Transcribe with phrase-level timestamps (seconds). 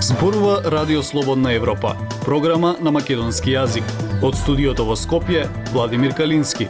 [0.00, 3.86] Зборува Радио Слободна Европа, програма на македонски јазик.
[4.22, 6.66] Од студиото во Скопје, Владимир Калински.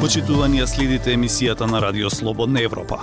[0.00, 3.00] Почитувани следите емисијата на Радио Слободна Европа.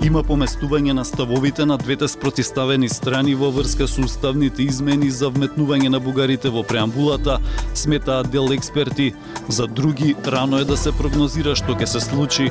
[0.00, 5.90] Има поместување на ставовите на двете спротиставени страни во врска со уставните измени за вметнување
[5.92, 7.36] на бугарите во преамбулата,
[7.76, 9.12] сметаат дел експерти.
[9.48, 12.48] За други, рано е да се прогнозира што ќе се случи.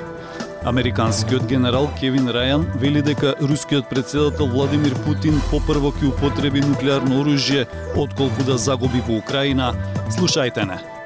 [0.69, 7.65] Американскиот генерал Кевин Рајан вели дека рускиот председател Владимир Путин попрво ќе употреби нуклеарно оружје
[7.95, 9.73] отколку да загуби во Украина.
[10.13, 10.98] Слушајте не.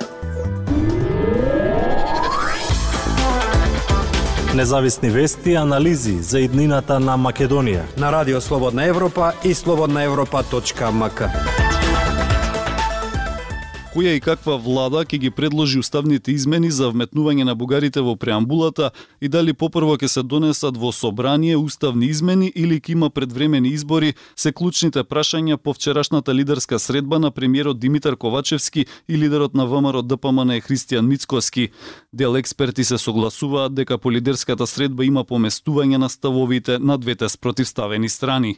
[4.55, 7.81] Независни вести и анализи за иднината на Македонија.
[7.98, 11.62] На Радио Слободна Европа и слободнаевропа.мк
[13.93, 18.89] која и каква влада ќе ги предложи уставните измени за вметнување на бугарите во преамбулата
[19.22, 24.16] и дали попрво ќе се донесат во собрание уставни измени или ќе има предвремени избори
[24.35, 30.02] се клучните прашања по вчерашната лидерска средба на премиерот Димитар Ковачевски и лидерот на ВМРО
[30.02, 31.69] ДПМН Христијан Мицкоски.
[32.13, 38.09] Дел експерти се согласуваат дека по лидерската средба има поместување на ставовите на двете спротивставени
[38.09, 38.57] страни.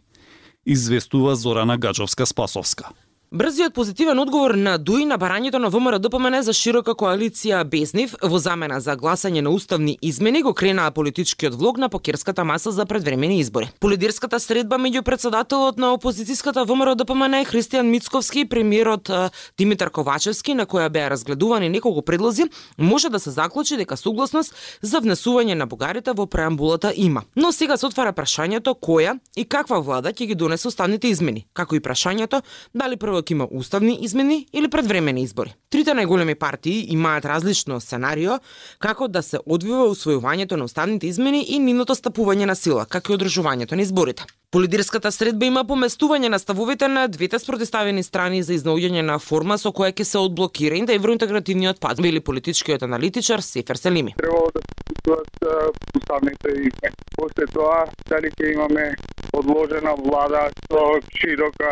[0.65, 3.04] Известува Зорана Гаджовска-Спасовска.
[3.35, 8.13] Брзиот позитивен одговор на ДУИ на барањето на ВМРО ДПМН за широка коалиција без нив
[8.23, 12.85] во замена за гласање на уставни измени го кренаа политичкиот влог на покерската маса за
[12.85, 13.67] предвремени избори.
[13.79, 19.11] Полидерската средба меѓу председателот на опозицијската ВМРО ДПМН Христијан Мицковски и премиерот
[19.57, 25.01] Димитар Ковачевски на која беа разгледувани неколку предлози, може да се заклучи дека согласност за
[25.03, 27.23] внесување на бугарите во преамбулата има.
[27.35, 31.75] Но сега се отвара прашањето која и каква влада ќе ги донесе уставните измени, како
[31.75, 32.41] и прашањето
[32.73, 35.55] дали прво ќе има уставни измени или предвремени избори.
[35.69, 38.37] Трите најголеми партии имаат различно сценарио
[38.79, 43.17] како да се одвива усвојувањето на уставните измени и нивното стапување на сила, како и
[43.17, 44.23] одржувањето на изборите.
[44.51, 49.57] По лидерската средба има поместување на ставовите на двете спротиставени страни за изнаоѓање на форма
[49.59, 54.15] со која ќе се одблокира да евроинтегративниот пат, били политичкиот аналитичар Сефер Селими.
[54.17, 56.95] Требало да се уставните измени.
[57.17, 58.95] После тоа, дали ќе имаме
[59.37, 60.83] одложена влада со
[61.19, 61.71] широка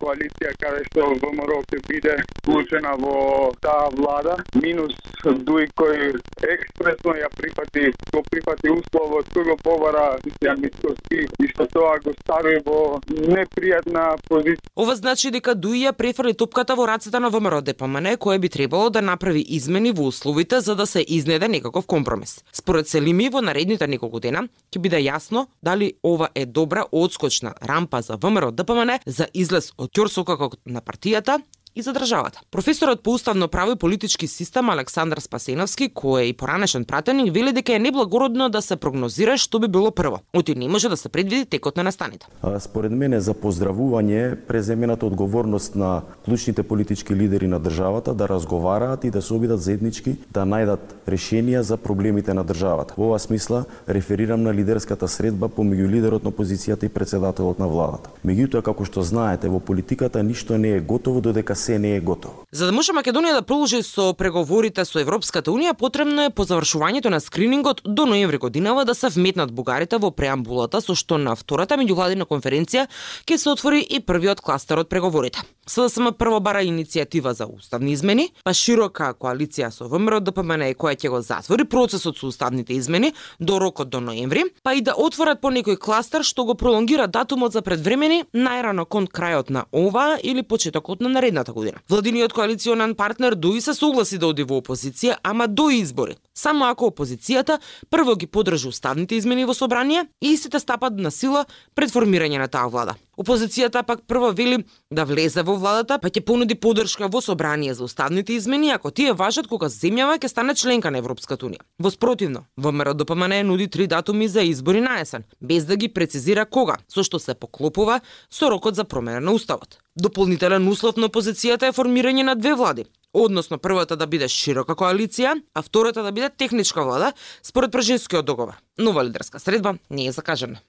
[0.00, 4.94] коалиција каде што ВМРО ќе биде вклучена во таа влада, минус
[5.26, 6.12] Дуј кој
[6.46, 10.04] експресно ја прифати, го прифати условот кој го побара
[10.44, 14.70] Јан Митковски и што тоа го стави во непријатна позиција.
[14.76, 18.90] Ова значи дека Дуј ја префрли топката во рацете на ВМРО ДПМН, кое би требало
[18.90, 22.44] да направи измени во условите за да се изнеде некаков компромис.
[22.52, 28.02] Според Селими во наредните неколку дена ќе биде јасно дали ова е добра одскочна рампа
[28.02, 31.40] за ВМРО ДПМН за излез од ќорсокакот на партијата
[31.76, 32.40] и за државата.
[32.50, 37.52] Професорот по уставно право и политички систем Александар Спасеновски, кој е и поранешен пратеник, вели
[37.52, 40.22] дека е неблагородно да се прогнозира што би било прво.
[40.32, 42.26] Оти не може да се предвиди текот на настаните.
[42.58, 49.10] Според мене за поздравување преземената одговорност на клучните политички лидери на државата да разговараат и
[49.10, 52.94] да се обидат заеднички да најдат решенија за проблемите на државата.
[52.96, 58.10] Во оваа смисла реферирам на лидерската средба помеѓу лидерот на опозицијата и председателот на владата.
[58.24, 62.44] Меѓутоа како што знаете во политиката ништо не е готово додека се не е готово.
[62.52, 67.10] За да може Македонија да продолжи со преговорите со Европската унија, потребно е по завршувањето
[67.10, 71.76] на скринингот до ноември годинава да се вметнат бугарите во преамбулата со што на втората
[71.76, 72.86] меѓувладина конференција
[73.26, 75.42] ќе се отвори и првиот кластер од преговорите.
[75.66, 81.10] СДСМ прво бара иницијатива за уставни измени, па широка коалиција со ВМРО ДПМН која ќе
[81.10, 85.50] го затвори процесот со уставните измени до рокот до ноември, па и да отворат по
[85.50, 91.02] некој кластер што го пролонгира датумот за предвремени најрано кон крајот на ова или почетокот
[91.02, 91.80] на наредната година.
[91.88, 96.18] Владиниот коалиционен партнер Дуи се согласи да оди во опозиција, ама до избори.
[96.36, 97.58] Само ако опозицијата
[97.90, 102.48] прво ги подржи уставните измени во собрание и истите стапат на сила пред формирање на
[102.48, 102.94] таа влада.
[103.16, 107.84] Опозицијата пак прво вели да влезе во владата, па ќе понуди поддршка во собрание за
[107.84, 111.64] уставните измени ако тие важат кога земјава ќе стане членка на Европската унија.
[111.80, 116.44] Во спротивно, ВМРО ДПМН нуди три датуми за избори на есен, без да ги прецизира
[116.44, 119.78] кога, со што се поклопува со рокот за промена на уставот.
[119.96, 122.84] Дополнителен услов на опозицијата е формирање на две влади,
[123.16, 127.12] односно првата да биде широка коалиција, а втората да биде техничка влада,
[127.42, 128.60] според Пржинскиот договор.
[128.78, 130.60] Нова лидерска средба не е закажена.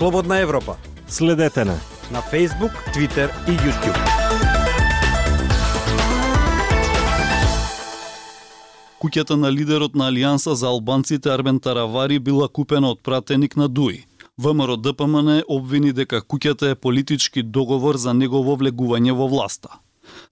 [0.00, 0.76] Слободна Европа.
[1.08, 1.76] Следете на
[2.10, 3.98] на Facebook, Twitter и YouTube.
[9.00, 14.06] Куќата на лидерот на Алијанса за албанците Армен Таравари била купена од пратеник на Дуи.
[14.38, 19.68] ВМРО ДПМН обвини дека куќата е политички договор за негово влегување во власта.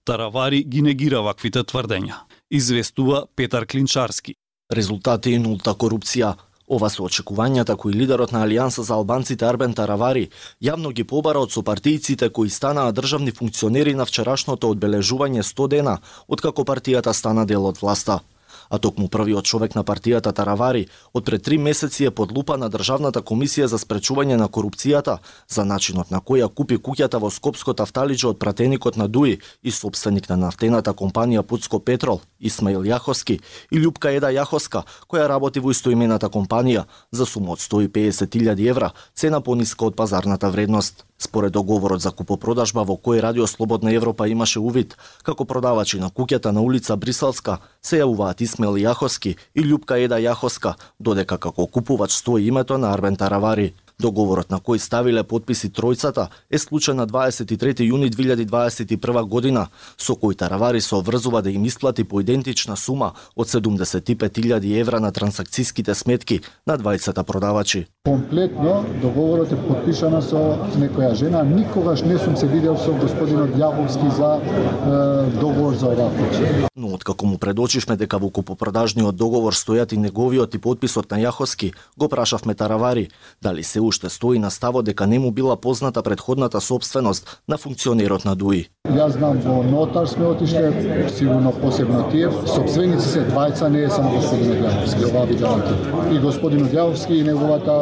[0.04, 2.24] Таравари ги негира ваквите тврдења.
[2.50, 4.34] Известува Петар Клинчарски.
[4.72, 6.36] Резултати и нулта корупција.
[6.68, 10.28] Ова се очекувањата кои лидерот на Алијанса за албанците Арбен Таравари
[10.60, 15.98] јавно ги побара од сопартијците кои станаа државни функционери на вчерашното одбележување 100 дена
[16.28, 18.20] откако партијата стана дел од власта
[18.68, 22.68] а токму првиот човек на партијата Таравари од пред три месеци е под лупа на
[22.68, 25.18] Државната комисија за спречување на корупцијата
[25.48, 30.28] за начинот на која купи куќата во Скопско тафталиџе од пратеникот на Дуи и собственик
[30.28, 36.28] на нафтената компанија Пуцко Петрол, Исмаил Јахоски и Лјупка Еда Јахоска, која работи во истоимената
[36.28, 41.07] компанија за сума од 150.000 евра, цена пониска од пазарната вредност.
[41.20, 44.94] Според договорот за купопродажба во кој Радио Слободна Европа имаше увид,
[45.26, 50.76] како продавачи на куќата на улица Брисалска се јавуваат Исмел Јахоски и Љупка Еда Јахоска,
[51.00, 53.74] додека како купувач стои името на Арбен Таравари.
[53.98, 59.66] Договорот на кој ставиле подписи тројцата е случен на 23 јуни 2021 година,
[59.98, 65.10] со кој Таравари се обврзува да им исплати по идентична сума од 75.000 евра на
[65.10, 67.86] трансакциските сметки на двајцата продавачи.
[68.08, 70.38] Комплетно договорот е подпишано со
[70.80, 71.42] некоја жена.
[71.44, 76.08] Никогаш не сум се видел со господинот Јаковски за е, договор за оваа
[76.76, 81.74] Но откако му предочишме дека во купопродажниот договор стојат и неговиот и подписот на Јаховски,
[81.98, 83.10] го прашавме Таравари
[83.42, 88.24] дали се уште стои на ставот дека не му била позната предходната собственост на функционерот
[88.24, 88.68] на ДУИ.
[88.96, 90.72] Јас знам во нотар сме отишле,
[91.12, 92.30] сигурно посебно тие.
[92.46, 96.12] Собственици се двајца, не е само господин Одјавовски, ова ви гарантирам.
[96.12, 97.80] И господин Одјавовски и неговата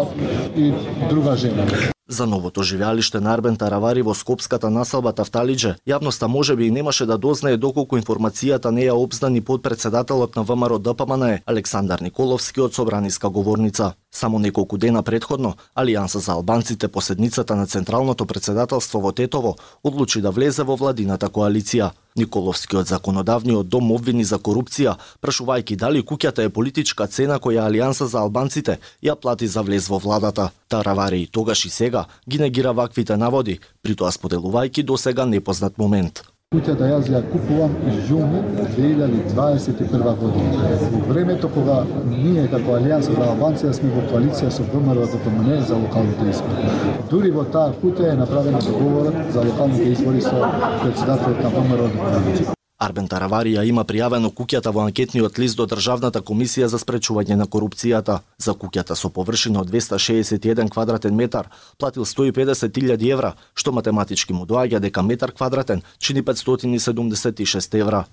[0.57, 0.73] и
[1.11, 1.93] друга жена.
[2.09, 7.17] За новото живеалиште на Арбен Таравари во Скопската населба Тафталиџе, јавноста можеби и немаше да
[7.19, 13.95] дознае доколку информацијата не ја обзнани подпредседателот на ВМРО ДПМН Александар Николовски од собраниска говорница.
[14.15, 20.21] Само неколку дена предходно, Алијанса за албанците по седницата на Централното председателство во Тетово одлучи
[20.21, 21.91] да влезе во владината коалиција.
[22.17, 28.23] Николовскиот законодавниот дом обвини за корупција, прашувајќи дали куќата е политичка цена која Алијанса за
[28.25, 30.51] албанците ја плати за влез во владата.
[30.69, 36.25] Таравари и тогаш и сега ги негира ваквите наводи, притоа споделувајќи до сега непознат момент.
[36.55, 37.73] Куќата да јас ја купувам
[38.09, 38.43] јуни
[38.77, 40.69] 2021 година.
[40.93, 41.81] Во времето кога
[42.13, 46.73] ние како Алијанса за Албанција сме во коалиција со ВМРО ДПМН за локалните избори.
[47.11, 50.53] Дури во таа куќа е направена договорот за локалните избори со
[50.83, 56.77] председателот на ВМРО Арбен Тараварија има пријавено куќата во анкетниот лист до Државната комисија за
[56.77, 58.19] спречување на корупцијата.
[58.37, 64.83] За куќата со површина од 261 квадратен метар платил 150.000 евра, што математички му доаѓа
[64.85, 68.05] дека метар квадратен чини 576 евра.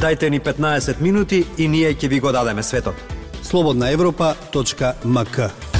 [0.00, 2.94] Дайте ни 15 минути и ние ќе ви го дадеме светот.
[3.42, 5.73] Слободна Европа.мк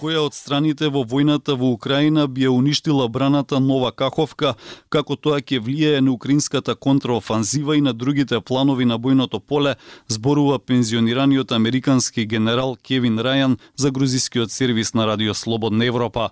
[0.00, 4.54] која од страните во војната во Украина би ја уништила браната Нова Каховка,
[4.88, 9.76] како тоа ќе влијае на украинската контраофанзива и на другите планови на бојното поле,
[10.08, 16.30] зборува пензионираниот американски генерал Кевин Рајан за грузискиот сервис на Радио Слободна Европа.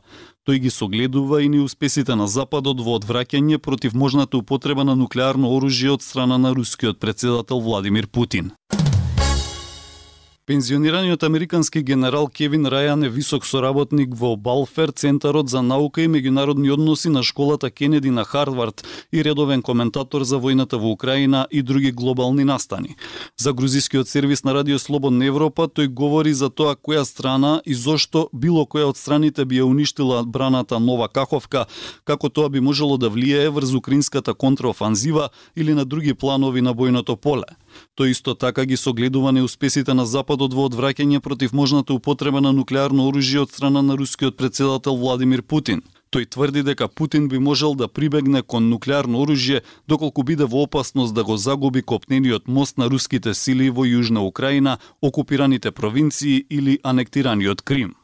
[0.49, 5.93] Тој ги согледува и неуспесите на Западот во одвраќање против можната употреба на нуклеарно оружје
[5.99, 8.57] од страна на рускиот председател Владимир Путин.
[10.48, 16.72] Пензионираниот американски генерал Кевин Рајан е висок соработник во Балфер, Центарот за наука и меѓународни
[16.72, 18.81] односи на школата Кенеди на Харвард
[19.12, 22.96] и редовен коментатор за војната во Украина и други глобални настани.
[23.36, 28.31] За грузискиот сервис на Радио Слободна Европа тој говори за тоа која страна и зошто
[28.32, 31.67] било која од страните би ја уништила браната Нова Каховка,
[32.05, 37.17] како тоа би можело да влијае врз украинската контраофанзива или на други планови на бојното
[37.17, 37.52] поле.
[37.97, 43.08] Тој исто така ги согледува неуспесите на Западот во одвраќање против можната употреба на нуклеарно
[43.11, 45.82] оружје од страна на рускиот председател Владимир Путин.
[46.11, 51.15] Тој тврди дека Путин би можел да прибегне кон нуклеарно оружје доколку биде во опасност
[51.15, 57.63] да го загуби копнениот мост на руските сили во Јужна Украина, окупираните провинции или анектираниот
[57.63, 57.94] Крим.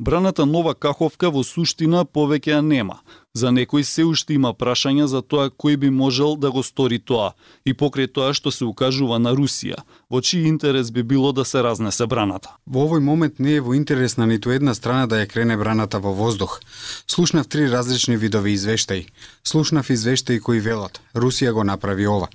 [0.00, 3.00] Браната Нова Каховка во суштина повеќе ја нема,
[3.32, 7.28] За некој се уште има прашања за тоа кој би можел да го стори тоа
[7.64, 11.62] и покрај тоа што се укажува на Русија, во чиј интерес би било да се
[11.62, 12.50] разнесе браната.
[12.66, 16.00] Во овој момент не е во интерес на ниту една страна да ја крене браната
[16.02, 16.58] во воздух.
[17.06, 19.06] Слушнав три различни видови извештаи.
[19.44, 22.28] Слушнав извештаи кои велат Русија го направи ова.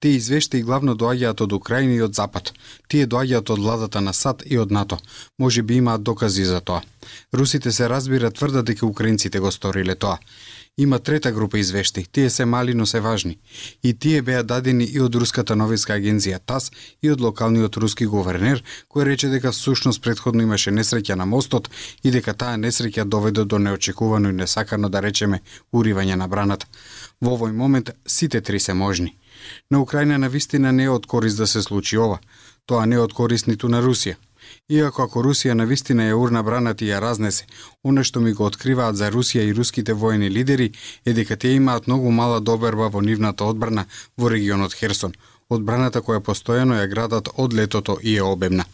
[0.00, 2.50] Тие извештаи главно доаѓаат од Украина и од Запад.
[2.88, 4.98] Тие доаѓаат од владата на САД и од НАТО.
[5.38, 6.82] Може би имаат докази за тоа.
[7.34, 10.18] Русите се разбира тврда дека украинците го сториле тоа.
[10.78, 13.38] Има трета група извештаи, тие се мали, но се важни.
[13.82, 16.70] И тие беа дадени и од Руската новинска агенција ТАС
[17.02, 21.68] и од локалниот руски гувернер, кој рече дека всушност предходно имаше несреќа на мостот
[22.02, 25.42] и дека таа несреќа доведе до неочекувано и несакано да речеме
[25.72, 26.66] уривање на браната.
[27.20, 29.16] Во овој момент сите три се можни.
[29.70, 32.18] На Украина на вистина не е од корист да се случи ова.
[32.66, 34.16] Тоа не е од корист ниту на Русија.
[34.68, 37.46] Иако ако Русија на вистина е урна бранат и ја разнесе,
[37.84, 40.72] оно што ми го откриваат за Русија и руските воени лидери
[41.04, 43.86] е дека тие имаат многу мала доберба во нивната одбрана
[44.18, 45.14] во регионот Херсон,
[45.48, 48.64] одбраната која постојано ја градат од летото и е обемна.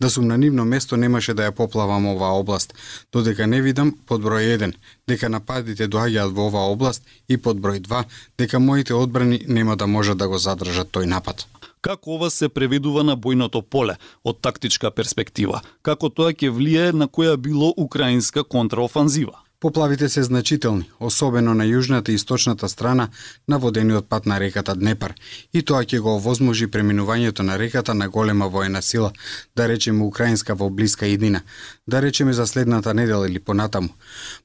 [0.00, 2.74] Да сум на нивно место немаше да ја поплавам оваа област,
[3.12, 4.74] додека не видам под број 1
[5.08, 8.04] дека нападите доаѓаат во оваа област и под број 2
[8.38, 11.46] дека моите одбрани нема да можат да го задржат тој напад.
[11.80, 13.94] Како ова се преведува на бојното поле
[14.24, 15.62] од тактичка перспектива?
[15.82, 19.38] Како тоа ќе влијае на која било украинска контраофанзива?
[19.60, 23.08] Поплавите се значителни, особено на јужната и источната страна
[23.48, 25.14] на водениот пат на реката Днепар,
[25.52, 29.12] и тоа ќе го овозможи преминувањето на реката на голема воена сила,
[29.56, 31.40] да речеме украинска во блиска иднина,
[31.86, 33.88] да речеме за следната недела или понатаму.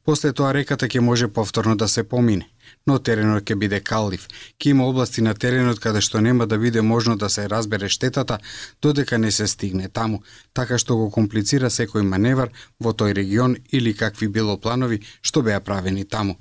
[0.06, 2.50] После тоа реката ќе може повторно да се помине
[2.86, 4.28] но теренот ќе биде калив.
[4.60, 8.40] Ке има области на теренот каде што нема да биде можно да се разбере штетата
[8.82, 10.22] додека не се стигне таму,
[10.54, 15.60] така што го комплицира секој маневар во тој регион или какви било планови што беа
[15.60, 16.38] правени таму.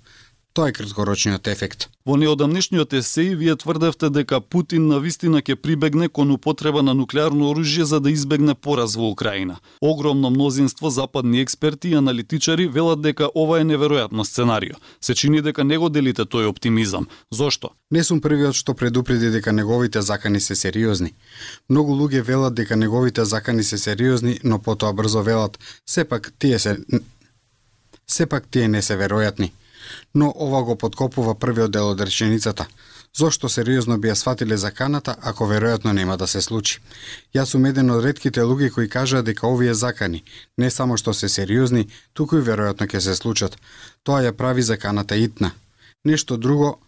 [0.54, 1.88] Тоа е краткорочниот ефект.
[2.06, 7.48] Во неодамнешниот есеј вие тврдевте дека Путин на вистина ќе прибегне кон употреба на нуклеарно
[7.50, 9.56] оружје за да избегне пораз во Украина.
[9.80, 14.78] Огромно мнозинство западни експерти и аналитичари велат дека ова е неверојатно сценарио.
[15.00, 17.08] Се чини дека не го делите тој оптимизам.
[17.32, 17.72] Зошто?
[17.90, 21.14] Не сум првиот што предупреди дека неговите закани се сериозни.
[21.68, 26.78] Многу луѓе велат дека неговите закани се сериозни, но потоа брзо велат сепак тие се
[28.06, 29.50] сепак тие не се веројатни
[30.14, 32.66] но ова го подкопува првиот дел од реченицата.
[33.16, 36.80] Зошто сериозно би ја сватиле заканата, ако веројатно нема да се случи?
[37.34, 40.24] Јас сум еден од редките луѓе кои кажаат дека овие закани
[40.58, 43.56] не само што се сериозни, туку и веројатно ќе се случат.
[44.02, 45.52] Тоа ја прави заканата итна.
[46.04, 46.78] Нешто друго,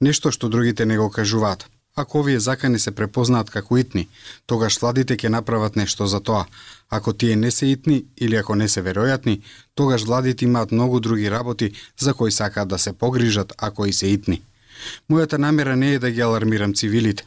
[0.00, 1.66] нешто што другите не го кажуваат.
[1.96, 4.08] Ако овие закани се препознаат како итни,
[4.46, 6.44] тогаш владите ќе направат нешто за тоа.
[6.90, 9.40] Ако тие не се итни или ако не се веројатни,
[9.74, 14.06] тогаш владите имаат многу други работи за кои сакаат да се погрижат ако и се
[14.06, 14.42] итни.
[15.10, 17.26] Мојата намера не е да ги алармирам цивилите.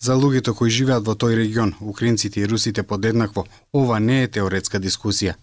[0.00, 4.80] За луѓето кои живеат во тој регион, украинците и русите подеднакво, ова не е теоретска
[4.80, 5.34] дискусија.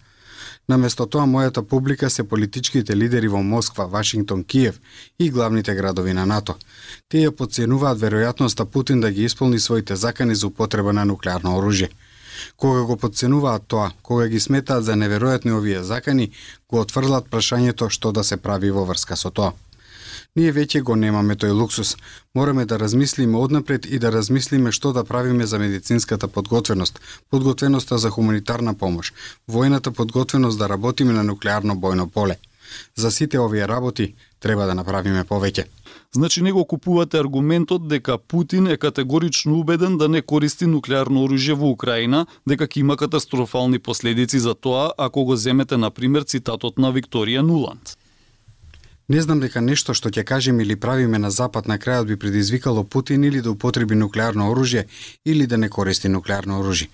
[0.68, 4.80] Наместо тоа, мојата публика се политичките лидери во Москва, Вашингтон, Киев
[5.18, 6.54] и главните градови на НАТО.
[7.08, 11.90] Тие подценуваат веројатноста Путин да ги исполни своите закани за употреба на нуклеарно оружје.
[12.56, 16.30] Кога го подценуваат тоа, кога ги сметаат за неверојатни овие закани,
[16.68, 19.52] го отврлат прашањето што да се прави во врска со тоа.
[20.32, 21.90] Ние веќе го немаме тој луксус.
[22.34, 28.10] Мораме да размислиме однапред и да размислиме што да правиме за медицинската подготвеност, подготвеноста за
[28.10, 29.12] хуманитарна помош,
[29.50, 32.38] војната подготвеност да работиме на нуклеарно бојно поле.
[32.96, 35.66] За сите овие работи треба да направиме повеќе.
[36.16, 41.52] Значи не го купувате аргументот дека Путин е категорично убеден да не користи нуклеарно оружје
[41.52, 46.78] во Украина, дека ќе има катастрофални последици за тоа ако го земете на пример цитатот
[46.78, 48.00] на Викторија Нуланд.
[49.08, 52.84] Не знам дека нешто што ќе кажеме или правиме на Запад на крајот би предизвикало
[52.84, 54.86] Путин или да употреби нуклеарно оружје
[55.24, 56.88] или да не користи нуклеарно оружје.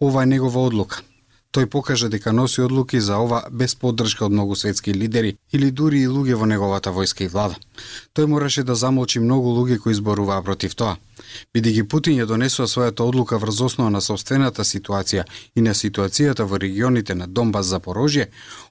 [0.00, 1.02] Ова е негова одлука.
[1.54, 6.00] Тој покажа дека носи одлуки за ова без поддршка од многу светски лидери или дури
[6.02, 7.54] и луѓе во неговата војска и влада.
[8.14, 10.96] Тој мораше да замолчи многу луѓе кои зборуваа против тоа.
[11.54, 16.58] Бидејќи Путин ја донесува својата одлука врз основа на собствената ситуација и на ситуацијата во
[16.58, 18.26] регионите на Донбас Запорожје,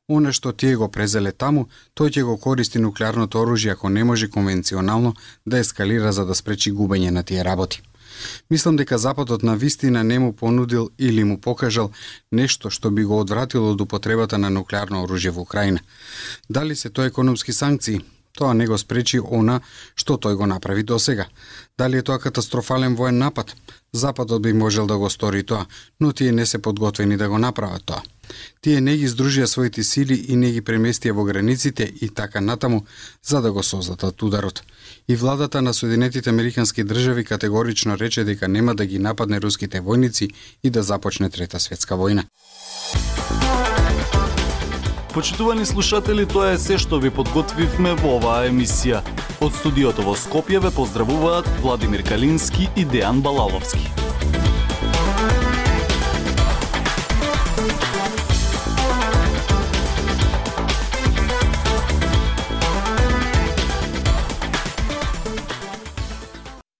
[0.10, 4.28] она што тие го презеле таму, тој ќе го користи нуклеарното оружје ако не може
[4.28, 7.82] конвенционално да ескалира за да спречи губење на тие работи.
[8.50, 11.92] Мислам дека Западот на вистина не му понудил или му покажал
[12.32, 15.80] нешто што би го одвратило од употребата на нуклеарно оружје во Украина.
[16.50, 18.02] Дали се тоа економски санкции?
[18.38, 19.62] Тоа не го спречи она
[19.96, 21.28] што тој го направи до сега.
[21.78, 23.56] Дали е тоа катастрофален воен напад?
[23.94, 25.66] Западот би можел да го стори тоа,
[26.00, 28.02] но тие не се подготвени да го направат тоа.
[28.62, 32.86] Тие не ги здружија своите сили и не ги преместија во границите и така натаму
[33.24, 34.64] за да го создадат ударот.
[35.08, 40.30] И владата на Соединетите Американски држави категорично рече дека нема да ги нападне руските војници
[40.64, 42.24] и да започне Трета светска војна.
[45.14, 49.04] Почитувани слушатели, тоа е се што ви подготвивме во оваа емисија.
[49.46, 54.03] Од студиото во Скопје ве поздравуваат Владимир Калински и Дејан Балаловски.